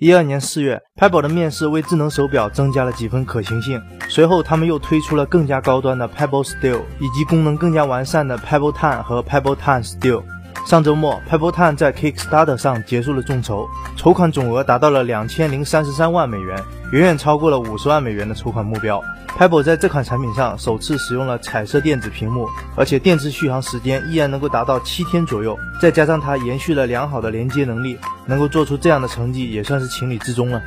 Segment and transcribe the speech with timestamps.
[0.00, 3.78] 一二年四月，Pebble 的面试为智能手表增加了几分可行性。
[4.08, 10.22] 随后，他们又推出了更加高端的 Pebble Steel，以及功能更加完善的 Pebble Time 和 Pebble Time Steel。
[10.70, 16.56] 上周末，Pebble Time 在 Kickstarter 上结束了众筹，筹款总额达到了两千零三十三万美元，
[16.92, 19.02] 远远超过了五十万美元的筹款目标。
[19.36, 22.46] Pebble 在这款产品上首次使用了彩色电子屏幕，
[22.76, 25.58] 而且电池续航时间依然能够达到七天左右。
[25.80, 30.62] 再加上它延续了良好的连接能力，能够做出这样的成绩也算是情理之中了。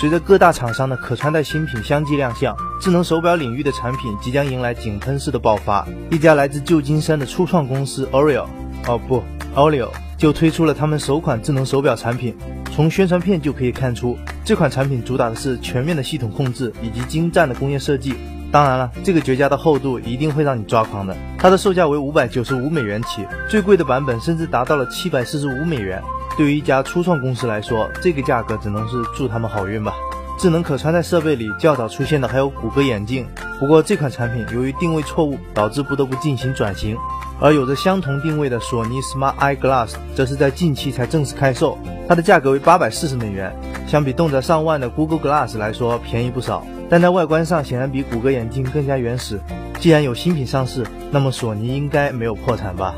[0.00, 5.86] 随着各大厂商的可穿戴新品相继亮相，智能手表领域的产品即将迎来井喷式的爆发。
[6.10, 8.46] 一家来自旧金山的初创公司 Oreo，
[8.88, 9.22] 哦不
[9.54, 12.36] ，Oreo 就推出了他们首款智能手表产品。
[12.74, 18.14] 从宣传片就可以看出，这款产品主打的是全面的系统控制以及精湛的工业设计。
[18.50, 21.16] 当然了，这个绝佳的厚度一定会让你抓狂的。
[21.38, 26.02] 它的售价为五百九十五美元起，最贵的版本甚至达到了七百四十五美元。
[26.36, 29.94] 对于一家初创公司来说，这个价格只能是祝他们好运吧。
[30.38, 33.26] 智能可穿戴设备里较早出现的还有谷歌眼镜，
[33.62, 36.98] 不过这款产品由于定位错误，导致不得不进行转型。
[37.40, 43.54] 而有着相同定位的索尼 Smart Eye Glass 则是在近期才正式开售，它的价格为八百四十美元，
[43.86, 49.38] 相比动辄上万的 Google Glass 来说便宜不少，但在外观上显然比谷歌眼镜更加原始。
[49.78, 52.96] 既然有新品上市，那么索尼应该没有破产吧？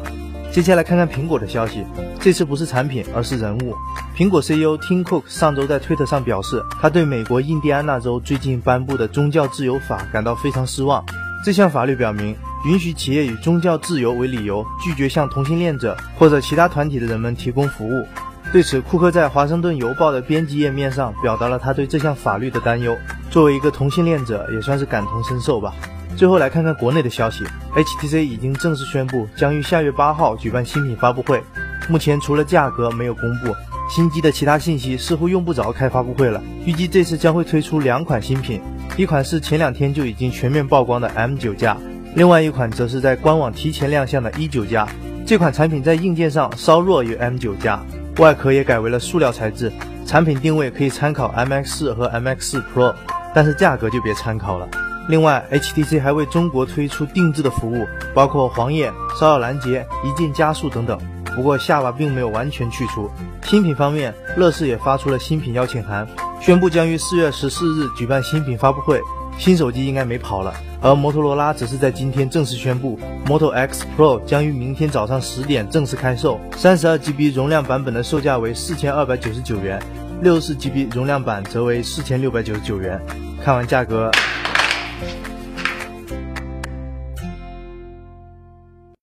[0.55, 1.85] 接下来看看苹果的消息，
[2.21, 3.75] 这次不是产品，而是人物。
[4.17, 11.05] 苹果 CEO Tim Cook 上周在推特上表示，他对美国印第安纳州最近颁布的宗教自由法感到非常失望。
[11.45, 12.37] 这项法律表明。
[12.67, 18.07] 允许企业以宗教自由为理由，拒绝向同性恋者或者其他团体的人们提供服务。
[18.53, 22.97] 对此，库克在《华盛顿邮报》的编辑页面上表达了他对这项法律的担忧。
[23.29, 25.75] 作为一个同性恋者，也算是感同身受吧。
[26.17, 31.43] 最后来看看国内的消息，HTC 已经正式宣布将于下月八号举办新品发布会。
[31.89, 33.53] 目前除了价格没有公布，
[33.91, 36.41] 新机的其他信息似乎用不着开发布会了。
[36.65, 38.61] 预计这次将会推出两款新品，
[38.97, 41.77] 一款是前两天就已经全面曝光的 M9 加。
[42.15, 44.89] 另外一款则是在官网提前亮相的 E 九加，
[45.27, 47.85] 这款产品在硬件上稍弱于 M 九加，
[48.19, 49.71] 外壳也改为了塑料材质，
[50.07, 52.95] 产品定位可以参考 MX 四和 MX 四 Pro，
[53.35, 54.69] 但是价格就别参考了。
[55.09, 60.99] 另外，HTC 还为中国推出定制的服务，包括黄页、骚扰拦截、一键加速等等。
[61.37, 63.11] 不过下巴并没有完全去除。
[63.43, 66.07] 新品方面，乐视也发出了新品邀请函，
[66.41, 69.01] 宣布将于四月十四日举办新品发布会。
[69.37, 79.83] 新手机应该没跑了，而摩托罗拉只是在今天正式宣布，Moto X Pro 将于明天早上十点正式开售，三十二 GB 容量版本的售价为四千二百九十九元，
[80.23, 83.01] 六十四 GB 容量版则为四千六百九十九元。
[83.45, 84.09] 看完价格，